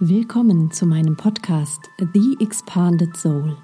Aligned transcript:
Willkommen 0.00 0.70
zu 0.70 0.86
meinem 0.86 1.16
Podcast 1.16 1.90
The 2.14 2.36
Expanded 2.38 3.16
Soul. 3.16 3.56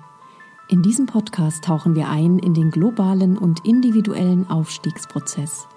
In 0.68 0.82
diesem 0.82 1.06
Podcast 1.06 1.62
tauchen 1.62 1.94
wir 1.94 2.08
ein 2.08 2.40
in 2.40 2.54
den 2.54 2.72
globalen 2.72 3.38
und 3.38 3.64
individuellen 3.64 4.50
Aufstiegsprozess 4.50 5.68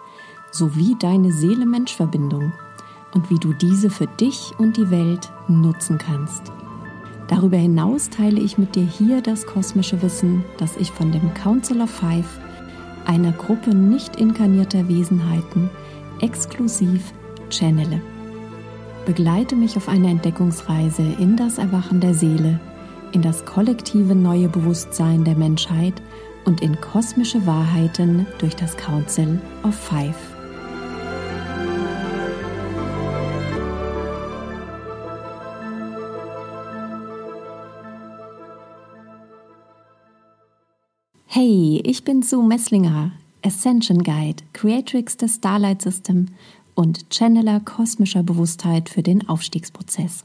sowie 0.49 0.95
deine 0.97 1.31
Seele-Mensch-Verbindung 1.31 2.53
und 3.13 3.29
wie 3.29 3.37
du 3.37 3.53
diese 3.53 3.91
für 3.91 4.07
dich 4.07 4.51
und 4.57 4.77
die 4.77 4.89
Welt 4.89 5.31
nutzen 5.47 5.99
kannst. 5.99 6.51
Darüber 7.27 7.57
hinaus 7.57 8.09
teile 8.09 8.39
ich 8.39 8.57
mit 8.57 8.73
dir 8.73 8.85
hier 8.85 9.21
das 9.21 9.45
kosmische 9.45 10.01
Wissen, 10.01 10.43
das 10.57 10.75
ich 10.77 10.89
von 10.89 11.11
dem 11.11 11.35
Council 11.35 11.81
of 11.81 11.91
Five, 11.91 12.39
einer 13.05 13.33
Gruppe 13.33 13.75
nicht 13.75 14.15
inkarnierter 14.15 14.89
Wesenheiten, 14.89 15.69
exklusiv 16.19 17.13
channele. 17.51 18.01
Begleite 19.07 19.55
mich 19.55 19.77
auf 19.77 19.87
eine 19.87 20.09
Entdeckungsreise 20.09 21.01
in 21.01 21.37
das 21.37 21.59
Erwachen 21.59 22.01
der 22.01 22.13
Seele, 22.13 22.59
in 23.13 23.21
das 23.21 23.45
kollektive 23.45 24.13
neue 24.13 24.49
Bewusstsein 24.49 25.23
der 25.23 25.37
Menschheit 25.37 25.93
und 26.43 26.59
in 26.59 26.81
kosmische 26.81 27.45
Wahrheiten 27.45 28.27
durch 28.39 28.53
das 28.57 28.75
Council 28.75 29.39
of 29.63 29.73
Five. 29.75 30.17
Hey, 41.27 41.81
ich 41.85 42.03
bin 42.03 42.23
Sue 42.23 42.45
Messlinger, 42.45 43.13
Ascension 43.41 44.03
Guide, 44.03 44.43
Creatrix 44.51 45.15
des 45.15 45.35
Starlight 45.35 45.81
System 45.81 46.25
und 46.77 47.07
Channeler 47.11 47.59
kosmischer 47.59 48.21
Bewusstheit 48.21 48.87
für 48.87 49.01
den 49.01 49.27
Aufstiegsprozess. 49.27 50.23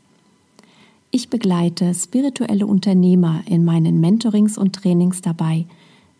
Ich 1.10 1.30
begleite 1.30 1.94
spirituelle 1.94 2.66
Unternehmer 2.66 3.40
in 3.46 3.64
meinen 3.64 4.00
Mentorings 4.00 4.58
und 4.58 4.74
Trainings 4.74 5.22
dabei, 5.22 5.64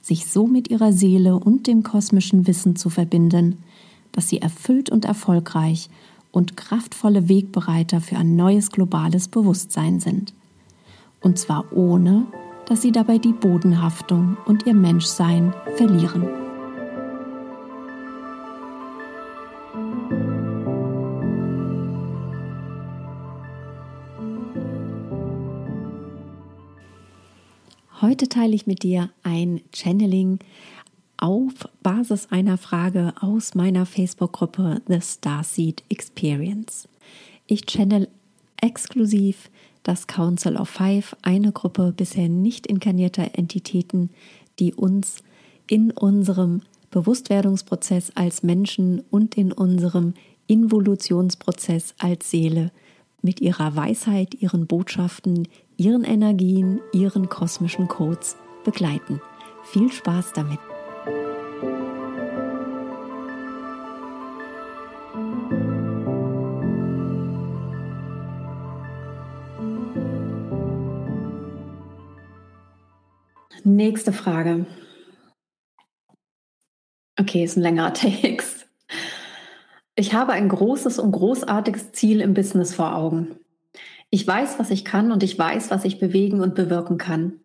sich 0.00 0.26
so 0.26 0.46
mit 0.46 0.70
ihrer 0.70 0.94
Seele 0.94 1.38
und 1.38 1.66
dem 1.66 1.82
kosmischen 1.82 2.46
Wissen 2.46 2.76
zu 2.76 2.88
verbinden, 2.88 3.58
dass 4.12 4.30
sie 4.30 4.40
erfüllt 4.40 4.88
und 4.88 5.04
erfolgreich 5.04 5.90
und 6.30 6.56
kraftvolle 6.56 7.28
Wegbereiter 7.28 8.00
für 8.00 8.16
ein 8.16 8.34
neues 8.34 8.70
globales 8.70 9.28
Bewusstsein 9.28 10.00
sind. 10.00 10.32
Und 11.20 11.38
zwar 11.38 11.70
ohne, 11.74 12.24
dass 12.66 12.80
sie 12.80 12.90
dabei 12.90 13.18
die 13.18 13.34
Bodenhaftung 13.34 14.38
und 14.46 14.66
ihr 14.66 14.74
Menschsein 14.74 15.52
verlieren. 15.76 16.41
Heute 28.02 28.28
teile 28.28 28.56
ich 28.56 28.66
mit 28.66 28.82
dir 28.82 29.10
ein 29.22 29.60
Channeling 29.72 30.40
auf 31.18 31.52
Basis 31.84 32.26
einer 32.32 32.58
Frage 32.58 33.14
aus 33.20 33.54
meiner 33.54 33.86
Facebook-Gruppe 33.86 34.82
The 34.88 35.00
Starseed 35.00 35.84
Experience. 35.88 36.88
Ich 37.46 37.64
channel 37.64 38.08
exklusiv 38.60 39.50
das 39.84 40.08
Council 40.08 40.56
of 40.56 40.68
Five, 40.68 41.16
eine 41.22 41.52
Gruppe 41.52 41.94
bisher 41.96 42.28
nicht 42.28 42.66
inkarnierter 42.66 43.38
Entitäten, 43.38 44.10
die 44.58 44.74
uns 44.74 45.22
in 45.68 45.92
unserem 45.92 46.62
Bewusstwerdungsprozess 46.90 48.10
als 48.16 48.42
Menschen 48.42 49.04
und 49.12 49.38
in 49.38 49.52
unserem 49.52 50.14
Involutionsprozess 50.48 51.94
als 52.00 52.32
Seele 52.32 52.72
mit 53.22 53.40
ihrer 53.40 53.76
Weisheit, 53.76 54.34
ihren 54.34 54.66
Botschaften, 54.66 55.46
ihren 55.76 56.04
Energien, 56.04 56.80
ihren 56.92 57.28
kosmischen 57.28 57.88
Codes 57.88 58.36
begleiten. 58.64 59.20
Viel 59.64 59.90
Spaß 59.90 60.32
damit! 60.34 60.58
Nächste 73.64 74.12
Frage. 74.12 74.66
Okay, 77.18 77.44
ist 77.44 77.56
ein 77.56 77.62
längerer 77.62 77.94
Text. 77.94 78.66
Ich 79.94 80.14
habe 80.14 80.32
ein 80.32 80.48
großes 80.48 80.98
und 80.98 81.12
großartiges 81.12 81.92
Ziel 81.92 82.20
im 82.20 82.34
Business 82.34 82.74
vor 82.74 82.96
Augen. 82.96 83.36
Ich 84.14 84.26
weiß, 84.26 84.58
was 84.58 84.70
ich 84.70 84.84
kann 84.84 85.10
und 85.10 85.22
ich 85.22 85.38
weiß, 85.38 85.70
was 85.70 85.86
ich 85.86 85.98
bewegen 85.98 86.42
und 86.42 86.54
bewirken 86.54 86.98
kann. 86.98 87.40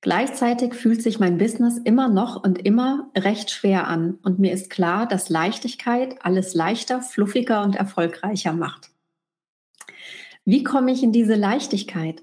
Gleichzeitig 0.00 0.72
fühlt 0.72 1.02
sich 1.02 1.20
mein 1.20 1.36
Business 1.36 1.76
immer 1.76 2.08
noch 2.08 2.42
und 2.42 2.64
immer 2.64 3.10
recht 3.14 3.50
schwer 3.50 3.86
an 3.86 4.18
und 4.22 4.38
mir 4.38 4.54
ist 4.54 4.70
klar, 4.70 5.06
dass 5.06 5.28
Leichtigkeit 5.28 6.16
alles 6.24 6.54
leichter, 6.54 7.02
fluffiger 7.02 7.62
und 7.62 7.76
erfolgreicher 7.76 8.54
macht. 8.54 8.88
Wie 10.46 10.64
komme 10.64 10.92
ich 10.92 11.02
in 11.02 11.12
diese 11.12 11.34
Leichtigkeit? 11.34 12.22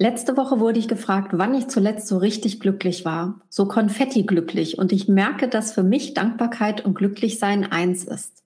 Letzte 0.00 0.36
Woche 0.36 0.58
wurde 0.58 0.80
ich 0.80 0.88
gefragt, 0.88 1.28
wann 1.34 1.54
ich 1.54 1.68
zuletzt 1.68 2.08
so 2.08 2.18
richtig 2.18 2.58
glücklich 2.58 3.04
war, 3.04 3.40
so 3.50 3.68
konfetti 3.68 4.24
glücklich 4.24 4.78
und 4.78 4.90
ich 4.90 5.06
merke, 5.06 5.46
dass 5.46 5.72
für 5.72 5.84
mich 5.84 6.14
Dankbarkeit 6.14 6.84
und 6.84 6.94
Glücklichsein 6.94 7.70
eins 7.70 8.02
ist. 8.02 8.39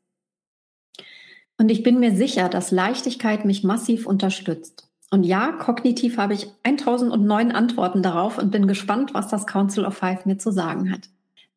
Und 1.59 1.69
ich 1.71 1.83
bin 1.83 2.01
mir 2.01 2.15
sicher, 2.17 2.49
dass 2.49 2.71
Leichtigkeit 2.71 3.45
mich 3.45 3.63
massiv 3.65 4.07
unterstützt. 4.07 4.89
Und 5.11 5.23
ja, 5.23 5.53
kognitiv 5.53 6.19
habe 6.19 6.35
ich 6.35 6.49
1009 6.65 7.53
Antworten 7.53 8.03
darauf 8.03 8.39
und 8.39 8.51
bin 8.51 8.67
gespannt, 8.67 9.15
was 9.15 9.29
das 9.29 9.47
Council 9.47 9.85
of 9.85 9.97
Five 9.97 10.27
mir 10.27 10.39
zu 10.39 10.51
sagen 10.51 10.91
hat. 10.91 11.09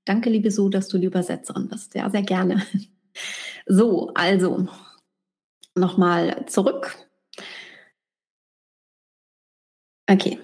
Danke, 0.06 0.30
liebe 0.30 0.52
Sue, 0.52 0.69
dass 0.69 0.88
du 0.88 1.00
die 1.00 1.08
Übersetzerin 1.08 1.68
bist. 1.68 1.96
Ja, 1.96 2.09
sehr 2.09 2.24
gerne. 2.24 2.63
So, 3.69 4.12
also 4.13 4.68
nochmal 5.75 6.46
zurück. 6.46 6.96
Okay. 10.09 10.40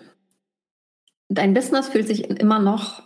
Dein 1.30 1.54
Business 1.54 1.88
fühlt 1.88 2.08
sich 2.08 2.30
immer 2.30 2.60
noch 2.60 3.04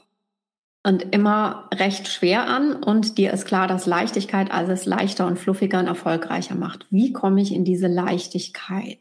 und 0.87 1.13
immer 1.13 1.67
recht 1.73 2.07
schwer 2.07 2.47
an 2.47 2.81
und 2.81 3.17
dir 3.17 3.33
ist 3.33 3.43
klar, 3.43 3.67
dass 3.67 3.87
Leichtigkeit 3.87 4.51
alles 4.51 4.85
leichter 4.85 5.27
und 5.27 5.37
fluffiger 5.37 5.79
und 5.79 5.87
erfolgreicher 5.87 6.55
macht. 6.55 6.87
Wie 6.89 7.11
komme 7.11 7.41
ich 7.41 7.53
in 7.53 7.65
diese 7.65 7.87
Leichtigkeit? 7.87 8.97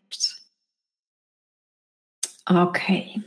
Okay. 2.45 3.23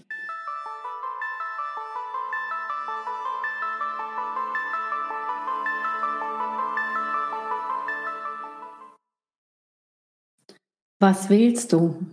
Was 10.99 11.29
willst 11.29 11.71
du? 11.71 12.05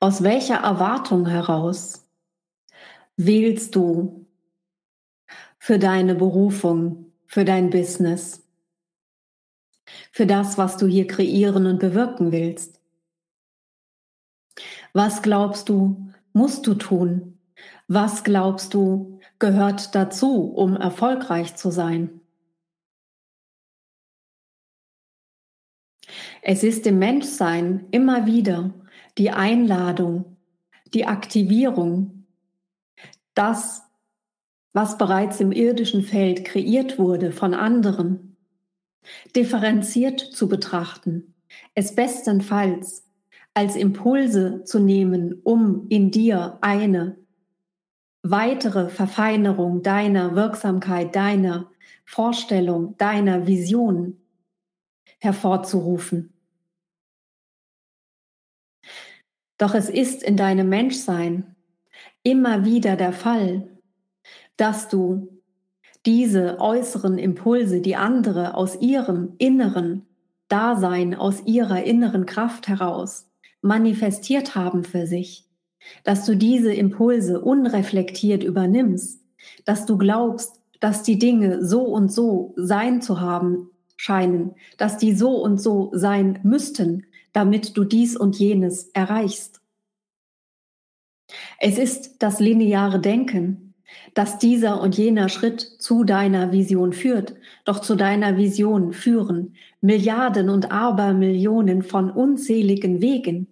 Aus 0.00 0.22
welcher 0.22 0.60
Erwartung 0.60 1.26
heraus? 1.26 2.03
Wählst 3.16 3.74
du 3.74 4.26
für 5.58 5.78
deine 5.78 6.14
Berufung, 6.14 7.12
für 7.26 7.44
dein 7.44 7.70
Business, 7.70 8.46
für 10.12 10.26
das, 10.26 10.58
was 10.58 10.76
du 10.76 10.86
hier 10.86 11.06
kreieren 11.06 11.66
und 11.66 11.78
bewirken 11.78 12.32
willst? 12.32 12.80
Was 14.92 15.22
glaubst 15.22 15.68
du, 15.68 16.12
musst 16.32 16.66
du 16.66 16.74
tun? 16.74 17.38
Was 17.88 18.24
glaubst 18.24 18.74
du, 18.74 19.20
gehört 19.38 19.94
dazu, 19.94 20.52
um 20.52 20.76
erfolgreich 20.76 21.56
zu 21.56 21.70
sein? 21.70 22.20
Es 26.42 26.62
ist 26.62 26.86
im 26.86 26.98
Menschsein 26.98 27.86
immer 27.90 28.26
wieder 28.26 28.74
die 29.16 29.30
Einladung, 29.30 30.36
die 30.92 31.06
Aktivierung, 31.06 32.23
das, 33.34 33.82
was 34.72 34.98
bereits 34.98 35.40
im 35.40 35.52
irdischen 35.52 36.02
Feld 36.02 36.44
kreiert 36.44 36.98
wurde 36.98 37.32
von 37.32 37.54
anderen, 37.54 38.36
differenziert 39.36 40.20
zu 40.20 40.48
betrachten, 40.48 41.34
es 41.74 41.94
bestenfalls 41.94 43.04
als 43.54 43.76
Impulse 43.76 44.64
zu 44.64 44.80
nehmen, 44.80 45.40
um 45.44 45.86
in 45.88 46.10
dir 46.10 46.58
eine 46.60 47.16
weitere 48.22 48.88
Verfeinerung 48.88 49.82
deiner 49.82 50.34
Wirksamkeit, 50.34 51.14
deiner 51.14 51.70
Vorstellung, 52.04 52.96
deiner 52.96 53.46
Vision 53.46 54.18
hervorzurufen. 55.20 56.32
Doch 59.58 59.74
es 59.74 59.88
ist 59.88 60.22
in 60.22 60.36
deinem 60.36 60.68
Menschsein 60.68 61.53
immer 62.24 62.64
wieder 62.64 62.96
der 62.96 63.12
Fall, 63.12 63.68
dass 64.56 64.88
du 64.88 65.28
diese 66.04 66.58
äußeren 66.58 67.18
Impulse, 67.18 67.80
die 67.80 67.94
andere 67.94 68.54
aus 68.54 68.80
ihrem 68.80 69.34
Inneren 69.38 70.06
Dasein 70.48 71.14
aus 71.14 71.42
ihrer 71.46 71.84
inneren 71.84 72.26
Kraft 72.26 72.68
heraus 72.68 73.30
manifestiert 73.62 74.54
haben 74.54 74.84
für 74.84 75.06
sich, 75.06 75.48
dass 76.04 76.26
du 76.26 76.36
diese 76.36 76.72
Impulse 76.72 77.40
unreflektiert 77.40 78.44
übernimmst, 78.44 79.22
dass 79.64 79.86
du 79.86 79.96
glaubst, 79.96 80.60
dass 80.80 81.02
die 81.02 81.18
Dinge 81.18 81.64
so 81.64 81.82
und 81.82 82.12
so 82.12 82.52
sein 82.56 83.00
zu 83.00 83.20
haben 83.20 83.70
scheinen, 83.96 84.54
dass 84.76 84.98
die 84.98 85.14
so 85.14 85.42
und 85.42 85.60
so 85.60 85.90
sein 85.94 86.40
müssten, 86.42 87.06
damit 87.32 87.76
du 87.76 87.84
dies 87.84 88.16
und 88.16 88.38
jenes 88.38 88.90
erreichst. 88.92 89.60
Es 91.66 91.78
ist 91.78 92.16
das 92.18 92.40
lineare 92.40 93.00
Denken, 93.00 93.72
dass 94.12 94.36
dieser 94.36 94.82
und 94.82 94.98
jener 94.98 95.30
Schritt 95.30 95.62
zu 95.62 96.04
deiner 96.04 96.52
Vision 96.52 96.92
führt, 96.92 97.36
doch 97.64 97.80
zu 97.80 97.94
deiner 97.96 98.36
Vision 98.36 98.92
führen 98.92 99.54
Milliarden 99.80 100.50
und 100.50 100.70
Abermillionen 100.70 101.80
von 101.80 102.10
unzähligen 102.10 103.00
Wegen. 103.00 103.46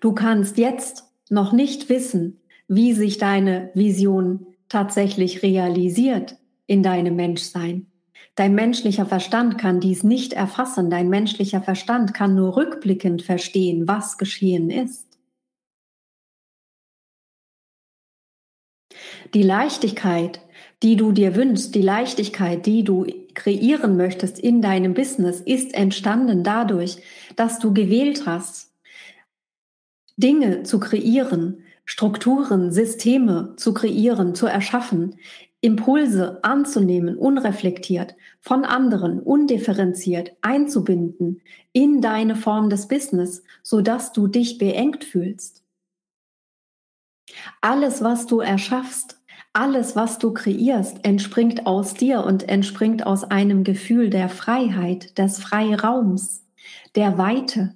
Du 0.00 0.14
kannst 0.14 0.58
jetzt 0.58 1.04
noch 1.28 1.52
nicht 1.52 1.90
wissen, 1.90 2.40
wie 2.66 2.92
sich 2.92 3.18
deine 3.18 3.70
Vision 3.74 4.48
tatsächlich 4.68 5.44
realisiert 5.44 6.38
in 6.66 6.82
deinem 6.82 7.14
Menschsein. 7.14 7.86
Dein 8.34 8.56
menschlicher 8.56 9.06
Verstand 9.06 9.58
kann 9.58 9.78
dies 9.78 10.02
nicht 10.02 10.32
erfassen. 10.32 10.90
Dein 10.90 11.08
menschlicher 11.08 11.62
Verstand 11.62 12.14
kann 12.14 12.34
nur 12.34 12.56
rückblickend 12.56 13.22
verstehen, 13.22 13.86
was 13.86 14.18
geschehen 14.18 14.70
ist. 14.70 15.09
Die 19.32 19.42
Leichtigkeit, 19.42 20.40
die 20.82 20.96
du 20.96 21.12
dir 21.12 21.36
wünschst, 21.36 21.74
die 21.74 21.82
Leichtigkeit, 21.82 22.66
die 22.66 22.82
du 22.82 23.06
kreieren 23.34 23.96
möchtest 23.96 24.40
in 24.40 24.60
deinem 24.60 24.94
Business, 24.94 25.40
ist 25.40 25.74
entstanden 25.74 26.42
dadurch, 26.42 26.98
dass 27.36 27.60
du 27.60 27.72
gewählt 27.72 28.26
hast, 28.26 28.72
Dinge 30.16 30.64
zu 30.64 30.80
kreieren, 30.80 31.62
Strukturen, 31.84 32.72
Systeme 32.72 33.54
zu 33.56 33.72
kreieren, 33.72 34.34
zu 34.34 34.46
erschaffen, 34.46 35.16
Impulse 35.60 36.42
anzunehmen, 36.42 37.16
unreflektiert, 37.16 38.16
von 38.40 38.64
anderen, 38.64 39.20
undifferenziert 39.20 40.32
einzubinden 40.40 41.42
in 41.72 42.00
deine 42.00 42.34
Form 42.34 42.70
des 42.70 42.88
Business, 42.88 43.44
so 43.62 43.80
dass 43.80 44.12
du 44.12 44.26
dich 44.26 44.58
beengt 44.58 45.04
fühlst. 45.04 45.62
Alles, 47.60 48.02
was 48.02 48.26
du 48.26 48.40
erschaffst, 48.40 49.19
alles, 49.52 49.96
was 49.96 50.18
du 50.18 50.32
kreierst, 50.32 51.04
entspringt 51.04 51.66
aus 51.66 51.94
dir 51.94 52.24
und 52.24 52.48
entspringt 52.48 53.06
aus 53.06 53.24
einem 53.24 53.64
Gefühl 53.64 54.10
der 54.10 54.28
Freiheit, 54.28 55.18
des 55.18 55.38
Freiraums, 55.38 56.44
der 56.94 57.18
Weite, 57.18 57.74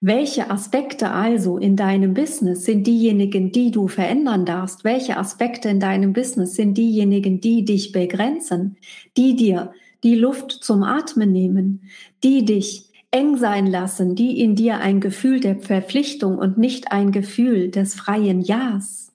welche 0.00 0.48
Aspekte 0.48 1.10
also 1.10 1.58
in 1.58 1.74
deinem 1.74 2.14
Business 2.14 2.64
sind 2.64 2.86
diejenigen, 2.86 3.50
die 3.50 3.72
du 3.72 3.88
verändern 3.88 4.46
darfst? 4.46 4.84
Welche 4.84 5.16
Aspekte 5.16 5.68
in 5.68 5.80
deinem 5.80 6.12
Business 6.12 6.54
sind 6.54 6.78
diejenigen, 6.78 7.40
die 7.40 7.64
dich 7.64 7.90
begrenzen, 7.90 8.76
die 9.16 9.34
dir 9.34 9.72
die 10.04 10.14
Luft 10.14 10.52
zum 10.52 10.84
Atmen 10.84 11.32
nehmen, 11.32 11.82
die 12.22 12.44
dich 12.44 12.92
eng 13.10 13.36
sein 13.38 13.66
lassen, 13.66 14.14
die 14.14 14.40
in 14.40 14.54
dir 14.54 14.78
ein 14.78 15.00
Gefühl 15.00 15.40
der 15.40 15.56
Verpflichtung 15.56 16.38
und 16.38 16.58
nicht 16.58 16.92
ein 16.92 17.10
Gefühl 17.10 17.72
des 17.72 17.94
freien 17.94 18.40
Ja's 18.40 19.07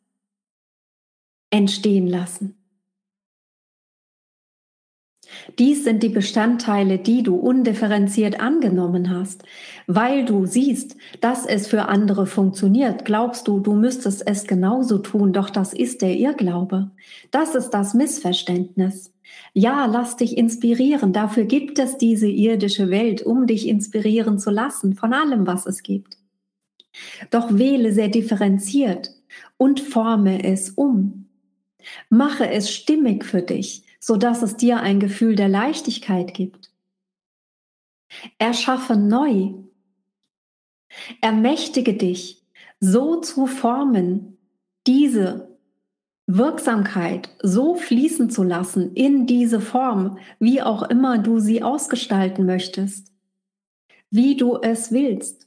entstehen 1.53 2.07
lassen? 2.07 2.55
Dies 5.57 5.83
sind 5.83 6.03
die 6.03 6.09
Bestandteile, 6.09 7.00
die 7.00 7.23
du 7.23 7.35
undifferenziert 7.35 8.39
angenommen 8.39 9.09
hast, 9.09 9.44
weil 9.88 10.25
du 10.25 10.45
siehst, 10.45 10.95
dass 11.21 11.45
es 11.45 11.67
für 11.67 11.88
andere 11.88 12.25
funktioniert. 12.27 13.05
Glaubst 13.05 13.47
du, 13.47 13.59
du 13.59 13.73
müsstest 13.73 14.25
es 14.27 14.45
genauso 14.45 15.00
tun, 15.00 15.33
doch 15.33 15.50
das 15.50 15.73
ist 15.73 16.01
der 16.01 16.15
Irrglaube. 16.15 16.91
Das 17.31 17.55
ist 17.55 17.71
das 17.71 17.94
Missverständnis. 17.94 19.11
Ja, 19.53 19.85
lass 19.85 20.17
dich 20.17 20.38
inspirieren. 20.38 21.13
Dafür 21.13 21.45
gibt 21.45 21.79
es 21.79 21.97
diese 21.97 22.27
irdische 22.27 22.89
Welt, 22.89 23.21
um 23.23 23.47
dich 23.47 23.67
inspirieren 23.67 24.39
zu 24.39 24.51
lassen 24.51 24.94
von 24.94 25.13
allem, 25.13 25.47
was 25.47 25.65
es 25.65 25.83
gibt. 25.83 26.17
Doch 27.31 27.57
wähle 27.57 27.91
sehr 27.91 28.09
differenziert 28.09 29.11
und 29.57 29.79
forme 29.79 30.44
es 30.44 30.69
um. 30.71 31.23
Mache 32.09 32.50
es 32.50 32.71
stimmig 32.71 33.25
für 33.25 33.41
dich 33.41 33.83
so 34.03 34.18
dass 34.18 34.41
es 34.41 34.57
dir 34.57 34.81
ein 34.81 35.00
Gefühl 35.00 35.38
der 35.38 35.47
Leichtigkeit 35.47 36.33
gibt. 36.33 36.74
Erschaffe 38.38 38.97
neu. 38.97 39.53
Ermächtige 41.21 41.94
dich, 41.94 42.44
so 42.81 43.21
zu 43.21 43.47
formen, 43.47 44.38
diese 44.85 45.57
Wirksamkeit 46.27 47.30
so 47.41 47.75
fließen 47.75 48.29
zu 48.29 48.44
lassen 48.44 48.94
in 48.94 49.25
diese 49.25 49.62
Form, 49.62 50.18
wie 50.38 50.62
auch 50.62 50.83
immer 50.83 51.18
du 51.18 51.39
sie 51.39 51.63
ausgestalten 51.63 52.45
möchtest, 52.45 53.13
wie 54.09 54.36
du 54.36 54.57
es 54.57 54.91
willst. 54.91 55.43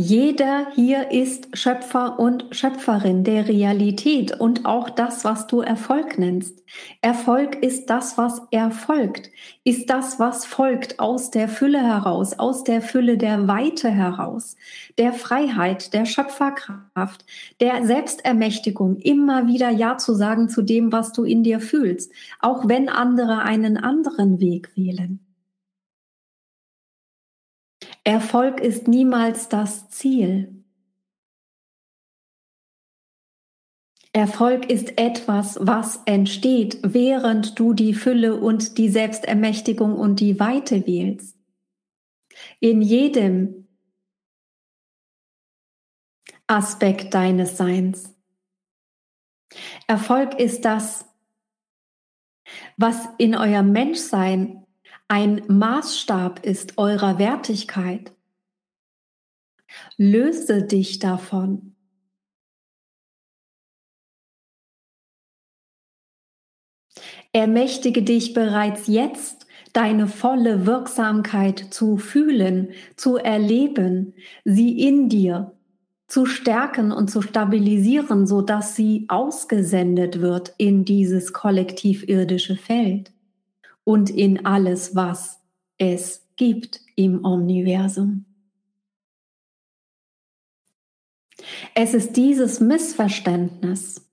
Jeder 0.00 0.68
hier 0.76 1.10
ist 1.10 1.48
Schöpfer 1.58 2.20
und 2.20 2.44
Schöpferin 2.52 3.24
der 3.24 3.48
Realität 3.48 4.30
und 4.40 4.64
auch 4.64 4.90
das, 4.90 5.24
was 5.24 5.48
du 5.48 5.60
Erfolg 5.60 6.20
nennst. 6.20 6.62
Erfolg 7.02 7.56
ist 7.64 7.90
das, 7.90 8.16
was 8.16 8.42
erfolgt, 8.52 9.28
ist 9.64 9.90
das, 9.90 10.20
was 10.20 10.46
folgt 10.46 11.00
aus 11.00 11.32
der 11.32 11.48
Fülle 11.48 11.82
heraus, 11.82 12.38
aus 12.38 12.62
der 12.62 12.80
Fülle 12.80 13.18
der 13.18 13.48
Weite 13.48 13.90
heraus, 13.90 14.54
der 14.98 15.12
Freiheit, 15.12 15.92
der 15.92 16.04
Schöpferkraft, 16.04 17.24
der 17.60 17.84
Selbstermächtigung, 17.84 18.98
immer 18.98 19.48
wieder 19.48 19.70
Ja 19.70 19.98
zu 19.98 20.14
sagen 20.14 20.48
zu 20.48 20.62
dem, 20.62 20.92
was 20.92 21.10
du 21.10 21.24
in 21.24 21.42
dir 21.42 21.58
fühlst, 21.58 22.12
auch 22.38 22.68
wenn 22.68 22.88
andere 22.88 23.42
einen 23.42 23.76
anderen 23.76 24.38
Weg 24.38 24.70
wählen. 24.76 25.27
Erfolg 28.08 28.60
ist 28.60 28.88
niemals 28.88 29.50
das 29.50 29.90
Ziel. 29.90 30.64
Erfolg 34.14 34.70
ist 34.70 34.98
etwas, 34.98 35.58
was 35.60 36.00
entsteht, 36.06 36.78
während 36.82 37.58
du 37.58 37.74
die 37.74 37.92
Fülle 37.92 38.40
und 38.40 38.78
die 38.78 38.88
Selbstermächtigung 38.88 39.94
und 39.94 40.20
die 40.20 40.40
Weite 40.40 40.86
wählst. 40.86 41.36
In 42.60 42.80
jedem 42.80 43.68
Aspekt 46.46 47.12
deines 47.12 47.58
Seins. 47.58 48.16
Erfolg 49.86 50.40
ist 50.40 50.64
das, 50.64 51.04
was 52.78 53.06
in 53.18 53.36
eurem 53.36 53.70
Menschsein 53.70 54.64
ein 55.08 55.42
Maßstab 55.48 56.44
ist 56.44 56.76
eurer 56.76 57.18
Wertigkeit. 57.18 58.12
Löse 59.96 60.62
dich 60.62 60.98
davon. 60.98 61.74
Ermächtige 67.32 68.02
dich 68.02 68.34
bereits 68.34 68.86
jetzt, 68.86 69.46
deine 69.72 70.08
volle 70.08 70.66
Wirksamkeit 70.66 71.58
zu 71.58 71.96
fühlen, 71.96 72.72
zu 72.96 73.16
erleben, 73.16 74.14
sie 74.44 74.78
in 74.80 75.08
dir 75.08 75.54
zu 76.06 76.24
stärken 76.24 76.90
und 76.90 77.10
zu 77.10 77.20
stabilisieren, 77.20 78.26
so 78.26 78.40
dass 78.40 78.76
sie 78.76 79.04
ausgesendet 79.08 80.20
wird 80.20 80.54
in 80.56 80.86
dieses 80.86 81.34
kollektiv 81.34 82.08
irdische 82.08 82.56
Feld 82.56 83.12
und 83.88 84.10
in 84.10 84.44
alles, 84.44 84.94
was 84.94 85.40
es 85.78 86.28
gibt 86.36 86.82
im 86.94 87.24
Universum. 87.24 88.26
Es 91.74 91.94
ist 91.94 92.14
dieses 92.14 92.60
Missverständnis, 92.60 94.06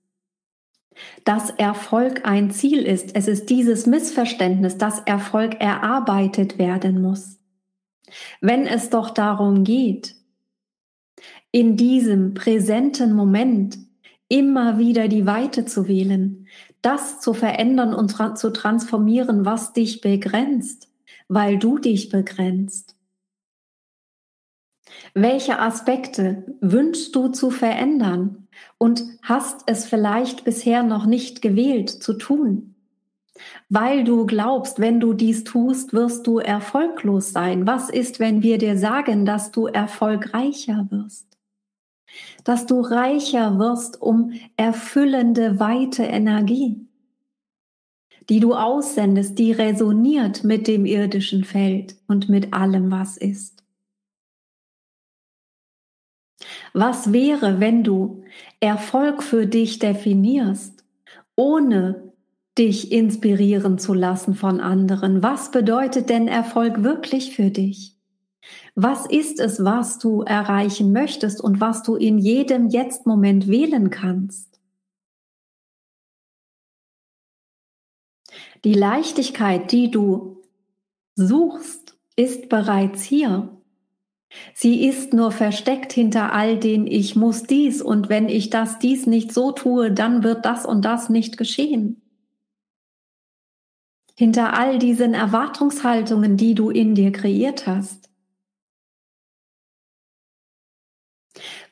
dass 1.24 1.50
Erfolg 1.50 2.24
ein 2.24 2.50
Ziel 2.50 2.86
ist. 2.86 3.14
Es 3.14 3.28
ist 3.28 3.50
dieses 3.50 3.84
Missverständnis, 3.84 4.78
dass 4.78 5.00
Erfolg 5.00 5.60
erarbeitet 5.60 6.56
werden 6.56 7.02
muss. 7.02 7.38
Wenn 8.40 8.66
es 8.66 8.88
doch 8.88 9.10
darum 9.10 9.62
geht, 9.62 10.16
in 11.52 11.76
diesem 11.76 12.32
präsenten 12.32 13.12
Moment 13.12 13.76
immer 14.28 14.78
wieder 14.78 15.08
die 15.08 15.26
Weite 15.26 15.64
zu 15.64 15.88
wählen, 15.88 16.46
das 16.82 17.20
zu 17.20 17.34
verändern 17.34 17.94
und 17.94 18.10
tra 18.10 18.34
zu 18.34 18.52
transformieren, 18.52 19.44
was 19.44 19.72
dich 19.72 20.00
begrenzt, 20.00 20.88
weil 21.28 21.58
du 21.58 21.78
dich 21.78 22.08
begrenzt. 22.08 22.94
Welche 25.14 25.58
Aspekte 25.58 26.44
wünschst 26.60 27.14
du 27.14 27.28
zu 27.28 27.50
verändern? 27.50 28.46
und 28.78 29.04
hast 29.22 29.62
es 29.66 29.86
vielleicht 29.86 30.44
bisher 30.44 30.82
noch 30.82 31.06
nicht 31.06 31.42
gewählt 31.42 31.90
zu 31.90 32.14
tun, 32.14 32.74
weil 33.68 34.04
du 34.04 34.26
glaubst, 34.26 34.80
wenn 34.80 35.00
du 35.00 35.12
dies 35.12 35.44
tust, 35.44 35.92
wirst 35.92 36.26
du 36.26 36.38
erfolglos 36.38 37.32
sein. 37.32 37.66
Was 37.66 37.90
ist, 37.90 38.18
wenn 38.18 38.42
wir 38.42 38.58
dir 38.58 38.78
sagen, 38.78 39.26
dass 39.26 39.50
du 39.50 39.66
erfolgreicher 39.66 40.86
wirst? 40.90 41.35
Dass 42.44 42.66
du 42.66 42.80
reicher 42.80 43.58
wirst 43.58 44.00
um 44.00 44.32
erfüllende, 44.56 45.58
weite 45.58 46.04
Energie, 46.04 46.86
die 48.28 48.40
du 48.40 48.54
aussendest, 48.54 49.38
die 49.38 49.52
resoniert 49.52 50.44
mit 50.44 50.66
dem 50.66 50.86
irdischen 50.86 51.44
Feld 51.44 51.96
und 52.08 52.28
mit 52.28 52.52
allem, 52.52 52.90
was 52.90 53.16
ist. 53.16 53.64
Was 56.72 57.12
wäre, 57.12 57.60
wenn 57.60 57.84
du 57.84 58.22
Erfolg 58.60 59.22
für 59.22 59.46
dich 59.46 59.78
definierst, 59.78 60.84
ohne 61.34 62.12
dich 62.58 62.92
inspirieren 62.92 63.78
zu 63.78 63.94
lassen 63.94 64.34
von 64.34 64.60
anderen? 64.60 65.22
Was 65.22 65.50
bedeutet 65.50 66.10
denn 66.10 66.28
Erfolg 66.28 66.82
wirklich 66.82 67.34
für 67.34 67.50
dich? 67.50 67.95
Was 68.74 69.06
ist 69.06 69.40
es, 69.40 69.64
was 69.64 69.98
du 69.98 70.22
erreichen 70.22 70.92
möchtest 70.92 71.40
und 71.40 71.60
was 71.60 71.82
du 71.82 71.96
in 71.96 72.18
jedem 72.18 72.68
Jetzt-Moment 72.68 73.48
wählen 73.48 73.90
kannst? 73.90 74.60
Die 78.64 78.74
Leichtigkeit, 78.74 79.72
die 79.72 79.90
du 79.90 80.42
suchst, 81.14 81.96
ist 82.16 82.48
bereits 82.48 83.02
hier. 83.02 83.56
Sie 84.54 84.86
ist 84.86 85.12
nur 85.12 85.30
versteckt 85.30 85.92
hinter 85.92 86.32
all 86.32 86.58
den 86.58 86.86
Ich 86.86 87.16
muss 87.16 87.44
dies 87.44 87.80
und 87.80 88.08
wenn 88.08 88.28
ich 88.28 88.50
das 88.50 88.78
dies 88.78 89.06
nicht 89.06 89.32
so 89.32 89.52
tue, 89.52 89.92
dann 89.92 90.22
wird 90.22 90.44
das 90.44 90.66
und 90.66 90.84
das 90.84 91.08
nicht 91.08 91.36
geschehen. 91.36 92.02
Hinter 94.18 94.54
all 94.54 94.78
diesen 94.78 95.14
Erwartungshaltungen, 95.14 96.36
die 96.36 96.54
du 96.54 96.70
in 96.70 96.94
dir 96.94 97.12
kreiert 97.12 97.66
hast. 97.66 98.10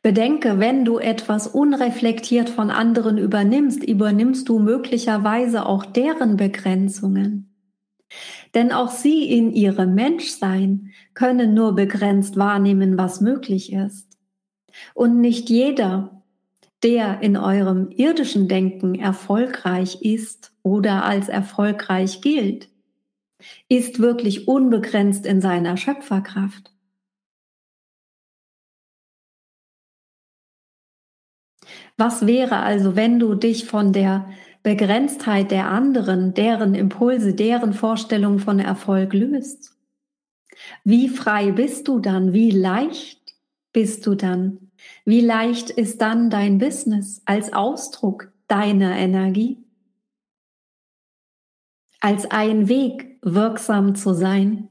Bedenke, 0.04 0.58
wenn 0.58 0.84
du 0.84 0.98
etwas 0.98 1.46
unreflektiert 1.46 2.50
von 2.50 2.70
anderen 2.70 3.16
übernimmst, 3.16 3.82
übernimmst 3.82 4.46
du 4.50 4.58
möglicherweise 4.58 5.64
auch 5.64 5.86
deren 5.86 6.36
Begrenzungen. 6.36 7.54
Denn 8.52 8.70
auch 8.70 8.90
sie 8.90 9.24
in 9.30 9.50
ihrem 9.50 9.94
Menschsein 9.94 10.90
können 11.14 11.54
nur 11.54 11.74
begrenzt 11.74 12.36
wahrnehmen, 12.36 12.98
was 12.98 13.22
möglich 13.22 13.72
ist. 13.72 14.18
Und 14.92 15.22
nicht 15.22 15.48
jeder, 15.48 16.22
der 16.82 17.22
in 17.22 17.38
eurem 17.38 17.88
irdischen 17.90 18.46
Denken 18.46 18.94
erfolgreich 18.94 20.02
ist 20.02 20.52
oder 20.62 21.04
als 21.04 21.30
erfolgreich 21.30 22.20
gilt, 22.20 22.68
ist 23.70 24.00
wirklich 24.00 24.48
unbegrenzt 24.48 25.24
in 25.24 25.40
seiner 25.40 25.78
Schöpferkraft. 25.78 26.73
Was 31.96 32.26
wäre 32.26 32.60
also, 32.60 32.96
wenn 32.96 33.18
du 33.18 33.34
dich 33.34 33.66
von 33.66 33.92
der 33.92 34.26
Begrenztheit 34.64 35.50
der 35.50 35.68
anderen, 35.68 36.32
deren 36.32 36.74
Impulse, 36.74 37.34
deren 37.34 37.74
Vorstellung 37.74 38.38
von 38.38 38.58
Erfolg 38.58 39.12
löst. 39.12 39.76
Wie 40.84 41.10
frei 41.10 41.52
bist 41.52 41.86
du 41.86 41.98
dann? 41.98 42.32
Wie 42.32 42.50
leicht 42.50 43.34
bist 43.74 44.06
du 44.06 44.14
dann? 44.14 44.70
Wie 45.04 45.20
leicht 45.20 45.68
ist 45.68 46.00
dann 46.00 46.30
dein 46.30 46.56
Business 46.56 47.20
als 47.26 47.52
Ausdruck 47.52 48.32
deiner 48.48 48.96
Energie? 48.96 49.62
Als 52.00 52.30
ein 52.30 52.66
Weg, 52.66 53.18
wirksam 53.20 53.94
zu 53.94 54.14
sein? 54.14 54.70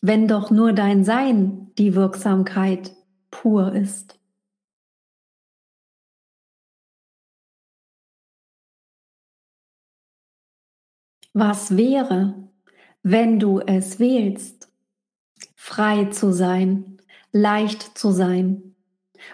Wenn 0.00 0.26
doch 0.26 0.50
nur 0.50 0.72
dein 0.72 1.04
Sein 1.04 1.70
die 1.76 1.94
Wirksamkeit 1.94 2.94
pur 3.30 3.74
ist. 3.74 4.17
Was 11.32 11.76
wäre, 11.76 12.48
wenn 13.02 13.38
du 13.38 13.60
es 13.60 13.98
wählst, 13.98 14.70
frei 15.54 16.06
zu 16.06 16.32
sein, 16.32 16.98
leicht 17.32 17.98
zu 17.98 18.10
sein 18.10 18.74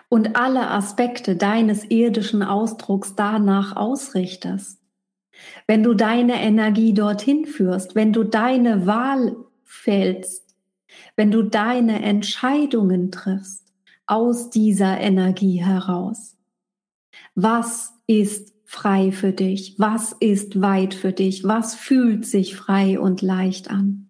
und 0.08 0.36
alle 0.36 0.70
Aspekte 0.70 1.36
deines 1.36 1.84
irdischen 1.90 2.42
Ausdrucks 2.42 3.14
danach 3.14 3.76
ausrichtest? 3.76 4.80
Wenn 5.66 5.82
du 5.82 5.94
deine 5.94 6.40
Energie 6.40 6.94
dorthin 6.94 7.46
führst, 7.46 7.94
wenn 7.94 8.12
du 8.12 8.24
deine 8.24 8.86
Wahl 8.86 9.36
fällst, 9.64 10.54
wenn 11.16 11.30
du 11.30 11.42
deine 11.42 12.02
Entscheidungen 12.02 13.10
triffst 13.10 13.72
aus 14.06 14.50
dieser 14.50 15.00
Energie 15.00 15.62
heraus. 15.62 16.36
Was 17.34 17.92
ist 18.06 18.53
frei 18.74 19.12
für 19.12 19.32
dich? 19.32 19.76
Was 19.78 20.14
ist 20.18 20.60
weit 20.60 20.94
für 20.94 21.12
dich? 21.12 21.44
Was 21.44 21.74
fühlt 21.76 22.26
sich 22.26 22.56
frei 22.56 22.98
und 22.98 23.22
leicht 23.22 23.70
an? 23.70 24.08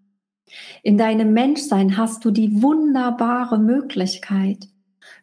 In 0.82 0.96
deinem 0.96 1.32
Menschsein 1.32 1.96
hast 1.96 2.24
du 2.24 2.30
die 2.30 2.62
wunderbare 2.62 3.58
Möglichkeit, 3.58 4.68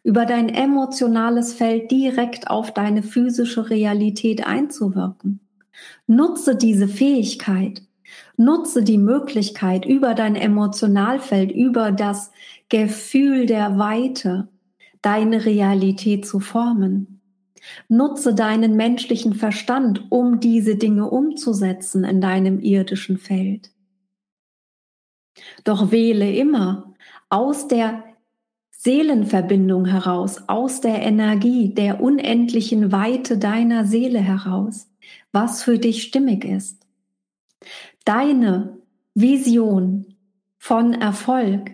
über 0.04 0.26
dein 0.26 0.48
emotionales 0.48 1.54
Feld 1.54 1.90
direkt 1.90 2.48
auf 2.48 2.72
deine 2.72 3.02
physische 3.02 3.68
Realität 3.68 4.46
einzuwirken. 4.46 5.40
Nutze 6.06 6.54
diese 6.56 6.86
Fähigkeit. 6.86 7.82
Nutze 8.36 8.82
die 8.82 8.98
Möglichkeit, 8.98 9.84
über 9.86 10.14
dein 10.14 10.36
Emotionalfeld, 10.36 11.50
über 11.50 11.92
das 11.92 12.30
Gefühl 12.68 13.46
der 13.46 13.78
Weite, 13.78 14.48
deine 15.00 15.44
Realität 15.44 16.26
zu 16.26 16.40
formen. 16.40 17.21
Nutze 17.88 18.34
deinen 18.34 18.76
menschlichen 18.76 19.34
Verstand, 19.34 20.10
um 20.10 20.40
diese 20.40 20.76
Dinge 20.76 21.08
umzusetzen 21.08 22.04
in 22.04 22.20
deinem 22.20 22.60
irdischen 22.60 23.18
Feld. 23.18 23.70
Doch 25.64 25.90
wähle 25.90 26.32
immer 26.32 26.94
aus 27.28 27.68
der 27.68 28.04
Seelenverbindung 28.70 29.86
heraus, 29.86 30.48
aus 30.48 30.80
der 30.80 31.02
Energie, 31.02 31.72
der 31.72 32.00
unendlichen 32.00 32.90
Weite 32.90 33.38
deiner 33.38 33.84
Seele 33.84 34.18
heraus, 34.18 34.90
was 35.30 35.62
für 35.62 35.78
dich 35.78 36.02
stimmig 36.02 36.44
ist. 36.44 36.84
Deine 38.04 38.78
Vision 39.14 40.16
von 40.58 40.94
Erfolg 40.94 41.70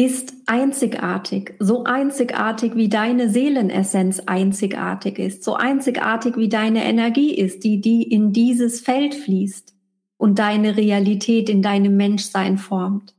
ist 0.00 0.32
einzigartig, 0.46 1.54
so 1.58 1.84
einzigartig 1.84 2.74
wie 2.74 2.88
deine 2.88 3.28
Seelenessenz 3.28 4.20
einzigartig 4.20 5.18
ist, 5.18 5.44
so 5.44 5.56
einzigartig 5.56 6.38
wie 6.38 6.48
deine 6.48 6.84
Energie 6.84 7.34
ist, 7.34 7.64
die 7.64 7.82
die 7.82 8.02
in 8.04 8.32
dieses 8.32 8.80
Feld 8.80 9.14
fließt 9.14 9.74
und 10.16 10.38
deine 10.38 10.78
Realität 10.78 11.50
in 11.50 11.60
deinem 11.60 11.98
Menschsein 11.98 12.56
formt. 12.56 13.14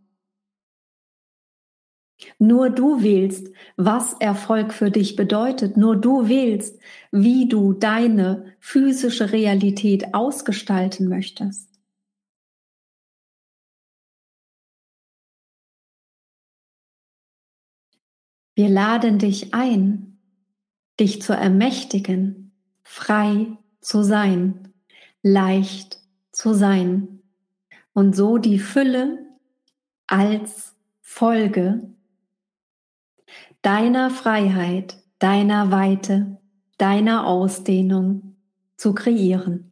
Nur 2.39 2.71
du 2.71 3.03
wählst, 3.03 3.51
was 3.77 4.13
Erfolg 4.13 4.73
für 4.73 4.89
dich 4.89 5.15
bedeutet. 5.15 5.77
Nur 5.77 5.95
du 5.97 6.27
wählst, 6.27 6.79
wie 7.11 7.47
du 7.47 7.73
deine 7.73 8.55
physische 8.59 9.31
Realität 9.31 10.15
ausgestalten 10.15 11.07
möchtest. 11.07 11.70
Wir 18.61 18.69
laden 18.69 19.17
dich 19.17 19.55
ein, 19.55 20.19
dich 20.99 21.19
zu 21.19 21.33
ermächtigen, 21.33 22.51
frei 22.83 23.57
zu 23.79 24.03
sein, 24.03 24.71
leicht 25.23 25.99
zu 26.31 26.53
sein 26.53 27.23
und 27.93 28.15
so 28.15 28.37
die 28.37 28.59
Fülle 28.59 29.17
als 30.05 30.75
Folge 31.01 31.89
deiner 33.63 34.11
Freiheit, 34.11 35.01
deiner 35.17 35.71
Weite, 35.71 36.37
deiner 36.77 37.25
Ausdehnung 37.25 38.35
zu 38.77 38.93
kreieren. 38.93 39.70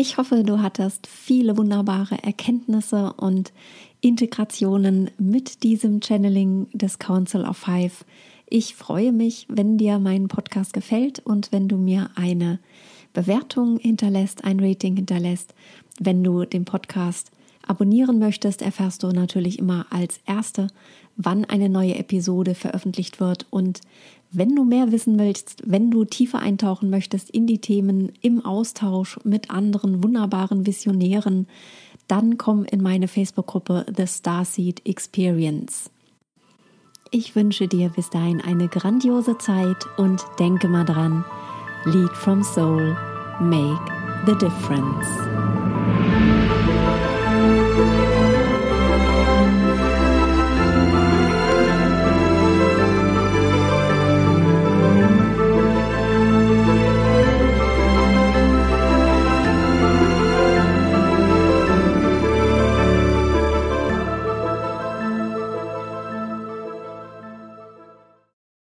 Ich 0.00 0.16
hoffe, 0.16 0.44
du 0.44 0.62
hattest 0.62 1.06
viele 1.06 1.58
wunderbare 1.58 2.22
Erkenntnisse 2.22 3.12
und 3.18 3.52
Integrationen 4.00 5.10
mit 5.18 5.62
diesem 5.62 6.00
Channeling 6.00 6.68
des 6.72 6.98
Council 6.98 7.44
of 7.44 7.58
Five. 7.58 8.06
Ich 8.48 8.74
freue 8.74 9.12
mich, 9.12 9.44
wenn 9.50 9.76
dir 9.76 9.98
mein 9.98 10.28
Podcast 10.28 10.72
gefällt 10.72 11.18
und 11.18 11.52
wenn 11.52 11.68
du 11.68 11.76
mir 11.76 12.08
eine 12.14 12.60
Bewertung 13.12 13.76
hinterlässt, 13.76 14.42
ein 14.42 14.58
Rating 14.58 14.96
hinterlässt. 14.96 15.52
Wenn 15.98 16.24
du 16.24 16.46
den 16.46 16.64
Podcast 16.64 17.30
abonnieren 17.66 18.18
möchtest, 18.18 18.62
erfährst 18.62 19.02
du 19.02 19.08
natürlich 19.08 19.58
immer 19.58 19.84
als 19.90 20.18
Erste, 20.24 20.68
wann 21.16 21.44
eine 21.44 21.68
neue 21.68 21.96
Episode 21.96 22.54
veröffentlicht 22.54 23.20
wird. 23.20 23.46
Und 23.50 23.82
wenn 24.32 24.54
du 24.54 24.64
mehr 24.64 24.92
wissen 24.92 25.18
willst, 25.18 25.62
wenn 25.66 25.90
du 25.90 26.04
tiefer 26.04 26.38
eintauchen 26.38 26.90
möchtest 26.90 27.30
in 27.30 27.46
die 27.46 27.60
Themen 27.60 28.12
im 28.22 28.44
Austausch 28.44 29.18
mit 29.24 29.50
anderen 29.50 30.02
wunderbaren 30.04 30.66
Visionären, 30.66 31.46
dann 32.06 32.38
komm 32.38 32.64
in 32.64 32.82
meine 32.82 33.08
Facebook-Gruppe 33.08 33.86
The 33.96 34.06
Starseed 34.06 34.86
Experience. 34.86 35.90
Ich 37.12 37.34
wünsche 37.34 37.66
dir 37.66 37.88
bis 37.88 38.10
dahin 38.10 38.40
eine 38.40 38.68
grandiose 38.68 39.36
Zeit 39.38 39.86
und 39.96 40.24
denke 40.38 40.68
mal 40.68 40.84
dran, 40.84 41.24
Lead 41.84 42.10
from 42.12 42.42
Soul, 42.42 42.96
make 43.40 43.80
the 44.26 44.34
difference. 44.34 45.59